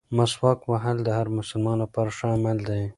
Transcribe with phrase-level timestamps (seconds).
[0.17, 2.83] مسواک وهل د هر مسلمان لپاره ښه عمل دی.